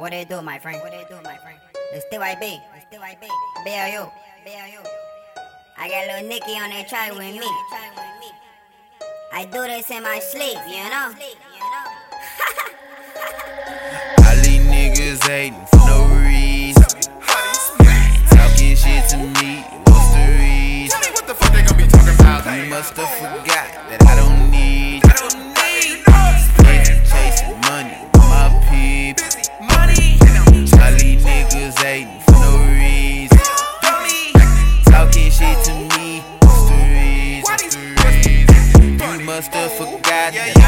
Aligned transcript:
What 0.00 0.12
they 0.12 0.24
do, 0.24 0.40
my 0.40 0.58
friend? 0.58 0.80
What 0.80 0.92
they 0.92 1.04
do, 1.10 1.20
my 1.22 1.36
friend? 1.36 1.58
It's 1.92 2.06
TYB. 2.06 2.62
It's 2.74 2.86
TYB. 2.90 3.28
BLU. 3.66 4.10
BLU. 4.46 4.82
I 5.76 5.90
got 5.90 6.06
little 6.06 6.26
Nicky 6.26 6.52
on 6.52 6.70
that 6.70 6.88
track 6.88 7.10
with 7.12 7.20
me. 7.20 7.42
I 9.30 9.44
do 9.44 9.60
this 9.68 9.90
in 9.90 10.02
my 10.02 10.18
sleep, 10.20 10.56
you 10.66 10.88
know? 10.88 11.12
All 14.24 14.36
these 14.40 14.64
niggas 14.72 15.20
hating 15.28 15.66
for 15.66 15.84
no 15.84 16.08
reason. 16.24 16.82
Talking 18.30 18.76
shit 18.76 19.04
to 19.10 19.18
me, 19.18 19.60
what's 19.84 20.14
the 20.16 20.24
reason? 20.40 20.96
Tell 20.96 21.04
me 21.04 21.12
what 21.12 21.26
the 21.26 21.34
fuck 21.34 21.52
they 21.52 21.60
gon' 21.60 21.76
be 21.76 21.86
talking 21.86 22.14
about. 22.14 22.46
You 22.56 22.70
must 22.70 22.96
have 22.96 23.44
forgot 23.44 23.69
to 35.64 35.74
me, 35.98 36.22
these 36.68 37.42
what's 37.44 37.76
You 39.00 39.24
must 39.24 39.52
have 39.54 39.72
forgot 39.72 40.59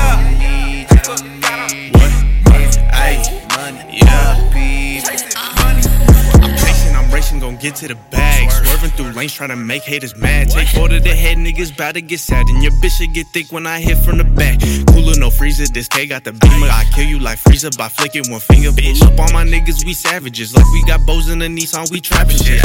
get 7.62 7.76
to 7.76 7.88
the 7.88 7.94
bag. 8.10 8.50
Swerving 8.50 8.90
through 8.90 9.12
lanes, 9.12 9.32
trying 9.32 9.50
to 9.50 9.56
make 9.56 9.82
haters 9.82 10.16
mad. 10.16 10.50
Take 10.50 10.68
four 10.68 10.88
to 10.88 10.98
the 10.98 11.14
head, 11.14 11.38
niggas 11.38 11.74
bout 11.76 11.94
to 11.94 12.00
get 12.02 12.18
sad. 12.18 12.48
And 12.48 12.62
your 12.62 12.72
bitch 12.82 12.98
should 12.98 13.14
get 13.14 13.28
thick 13.28 13.52
when 13.52 13.66
I 13.66 13.80
hit 13.80 13.98
from 13.98 14.18
the 14.18 14.24
back. 14.24 14.58
Cooler, 14.88 15.16
no 15.16 15.30
freezer, 15.30 15.72
this 15.72 15.86
K 15.86 16.06
got 16.06 16.24
the 16.24 16.32
beamer. 16.32 16.66
I 16.66 16.84
kill 16.92 17.04
you 17.04 17.20
like 17.20 17.38
freezer 17.38 17.70
by 17.78 17.88
flicking 17.88 18.28
one 18.30 18.40
finger. 18.40 18.72
Pull 18.72 19.04
up 19.04 19.20
on 19.20 19.32
my 19.32 19.44
niggas, 19.44 19.86
we 19.86 19.94
savages. 19.94 20.54
Like 20.56 20.66
we 20.72 20.82
got 20.84 21.06
bows 21.06 21.30
in 21.30 21.38
the 21.38 21.46
Nissan, 21.46 21.90
we 21.92 22.00
trapping 22.00 22.36
shit. 22.36 22.60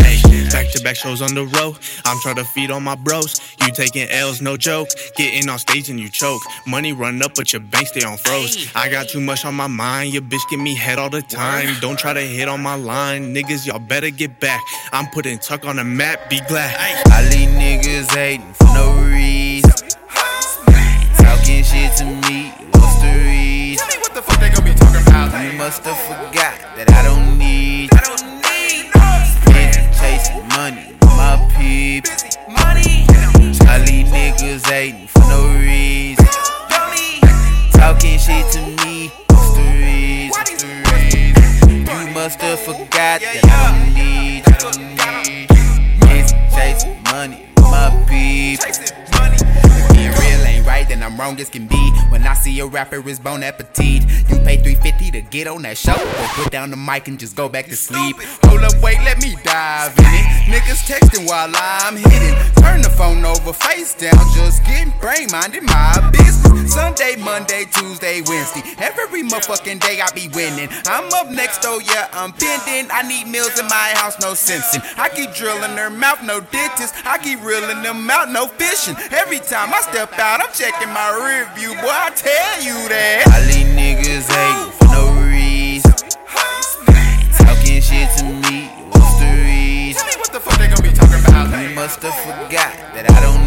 Back 0.51 0.71
to 0.71 0.83
back 0.83 0.95
shows 0.95 1.21
on 1.21 1.35
the 1.35 1.45
road. 1.45 1.77
I'm 2.03 2.19
trying 2.21 2.37
to 2.37 2.43
feed 2.43 2.71
on 2.71 2.83
my 2.83 2.95
bros. 2.95 3.39
You 3.61 3.71
taking 3.71 4.09
L's, 4.09 4.41
no 4.41 4.57
joke. 4.57 4.89
Getting 5.15 5.47
on 5.47 5.59
stage 5.59 5.89
and 5.89 5.99
you 5.99 6.09
choke. 6.09 6.41
Money 6.65 6.93
run 6.93 7.21
up, 7.21 7.35
but 7.35 7.53
your 7.53 7.61
bank 7.61 7.87
stay 7.87 8.03
on 8.03 8.17
froze. 8.17 8.71
I 8.75 8.89
got 8.89 9.09
too 9.09 9.21
much 9.21 9.45
on 9.45 9.53
my 9.53 9.67
mind. 9.67 10.13
Your 10.13 10.23
bitch 10.23 10.49
give 10.49 10.59
me 10.59 10.75
head 10.75 10.97
all 10.97 11.11
the 11.11 11.21
time. 11.21 11.75
Don't 11.81 11.99
try 11.99 12.13
to 12.13 12.21
hit 12.21 12.47
on 12.47 12.61
my 12.63 12.75
line. 12.75 13.35
Niggas, 13.35 13.67
y'all 13.67 13.79
better 13.79 14.09
get 14.09 14.39
back. 14.39 14.61
I'm 14.93 15.07
putting 15.07 15.37
tuck 15.39 15.65
on 15.65 15.75
the 15.77 15.83
map, 15.83 16.29
be 16.29 16.39
glad. 16.47 16.73
All 17.11 17.23
these 17.23 17.47
niggas 17.49 18.09
hating 18.15 18.53
for 18.53 18.65
no 18.65 18.93
reason. 19.03 19.71
Talking 21.17 21.63
shit 21.63 21.95
to 21.97 22.05
me, 22.05 22.53
what's 22.71 23.01
the 23.01 23.11
reason? 23.25 23.87
Tell 23.87 23.87
me 23.87 24.01
what 24.01 24.13
the 24.15 24.21
fuck 24.21 24.39
they 24.39 24.49
gon' 24.49 24.63
be 24.65 24.73
talking 24.73 25.01
about. 25.07 25.43
You 25.43 25.57
must 25.57 25.83
have 25.83 25.97
forgot 26.07 26.57
that 26.77 26.91
I 26.91 27.03
don't 27.03 27.37
need 27.37 27.89
I 27.93 28.01
don't 28.01 28.23
need 28.47 28.89
no 28.95 29.51
Busy 29.53 29.81
chasing 29.99 30.47
money 30.49 30.97
my 31.17 31.35
people. 31.57 32.13
money. 32.47 33.05
All 33.67 33.79
these 33.85 34.07
niggas 34.09 34.65
hating 34.67 35.07
for 35.07 35.19
no 35.27 35.47
reason. 35.59 36.25
Talking 37.73 38.17
shit 38.19 38.45
to 38.53 38.61
me, 38.85 39.11
what's 39.29 39.51
the 39.57 39.63
reason? 39.83 40.31
Why 40.31 40.43
these 40.45 41.33
what's 41.35 42.07
You 42.07 42.13
must 42.13 42.39
have 42.41 42.59
forgot 42.59 43.21
that 43.21 43.41
I 43.43 43.57
don't 43.67 43.93
need, 43.93 44.16
Chasing 46.55 47.01
money 47.03 47.47
my 47.77 47.89
people. 48.07 48.65
Being 49.93 50.11
real 50.11 50.41
ain't 50.45 50.65
right, 50.65 50.87
then 50.87 51.03
I'm 51.03 51.19
wrong 51.19 51.39
as 51.39 51.49
can 51.49 51.67
be. 51.67 51.91
When 52.09 52.25
I 52.25 52.33
see 52.33 52.59
a 52.59 52.65
rapper, 52.65 53.07
it's 53.07 53.19
bon 53.19 53.43
appetit. 53.43 54.03
You 54.29 54.39
pay 54.39 54.57
350 54.57 55.11
to 55.11 55.21
get 55.21 55.47
on 55.47 55.61
that 55.63 55.77
show, 55.77 55.95
but 55.95 56.29
put 56.35 56.51
down 56.51 56.71
the 56.71 56.77
mic 56.77 57.07
and 57.07 57.19
just 57.19 57.35
go 57.35 57.49
back 57.49 57.65
to 57.67 57.75
sleep. 57.75 58.17
Hold 58.43 58.63
up, 58.63 58.81
wait, 58.81 58.99
let 59.03 59.21
me 59.21 59.35
dive 59.43 59.97
in 59.97 60.05
it. 60.05 60.25
Niggas 60.51 60.87
texting 60.87 61.27
while 61.27 61.51
I'm 61.53 61.97
hitting. 61.97 62.35
Turn 62.61 62.81
the 62.81 62.89
phone 62.89 63.25
over, 63.25 63.53
face 63.53 63.93
down, 63.95 64.17
just 64.35 64.63
getting 64.65 64.93
brain 64.99 65.27
minded 65.31 65.63
my 65.63 66.11
business. 66.11 66.66
Sunday, 66.97 67.21
Monday, 67.21 67.65
Tuesday, 67.65 68.21
Wednesday. 68.25 68.63
Every 68.79 69.21
motherfucking 69.21 69.79
day 69.81 70.01
I 70.01 70.09
be 70.15 70.29
winning. 70.33 70.67
I'm 70.87 71.05
up 71.13 71.29
next, 71.29 71.61
oh 71.63 71.79
yeah, 71.79 72.09
I'm 72.11 72.33
pending. 72.33 72.89
I 72.91 73.03
need 73.07 73.27
meals 73.27 73.59
in 73.59 73.67
my 73.67 73.93
house, 73.93 74.19
no 74.19 74.33
sensing. 74.33 74.81
I 74.97 75.07
keep 75.09 75.31
drilling 75.35 75.75
their 75.75 75.91
mouth, 75.91 76.23
no 76.23 76.39
dentist. 76.39 76.95
I 77.05 77.19
keep 77.19 77.43
reeling 77.43 77.83
them 77.83 78.09
out, 78.09 78.31
no 78.31 78.47
fishing. 78.47 78.95
Every 79.11 79.37
time 79.37 79.73
I 79.73 79.81
step 79.81 80.11
out, 80.17 80.41
I'm 80.41 80.51
checking 80.53 80.89
my 80.89 81.13
review, 81.13 81.75
boy. 81.75 81.93
I 81.93 82.09
tell 82.17 82.65
you 82.65 82.89
that. 82.89 83.29
All 83.29 83.45
these 83.45 83.69
niggas 83.77 84.25
hating 84.33 84.73
for 84.81 84.89
no 84.89 85.13
reason. 85.21 85.93
Talking 87.45 87.77
shit 87.77 88.09
to 88.17 88.25
me, 88.49 88.73
what's 88.89 89.21
the 89.21 89.29
reason? 89.45 90.01
Tell 90.01 90.09
me 90.09 90.17
what 90.17 90.33
the 90.33 90.39
fuck 90.39 90.57
they 90.57 90.67
gon' 90.67 90.81
be 90.81 90.89
talking 90.97 91.21
about. 91.21 91.53
You 91.61 91.75
must 91.75 92.01
have 92.01 92.17
forgot 92.25 92.73
that 92.97 93.05
I 93.05 93.21
don't 93.21 93.46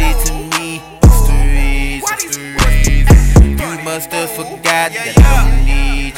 shit 0.00 0.16
to 0.26 0.32
me, 0.58 0.80
Why 2.00 2.16
reason? 2.56 3.58
You 3.58 3.84
must 3.84 4.10
have 4.12 4.30
forgot 4.30 4.92
that 4.92 5.14
I 5.18 6.09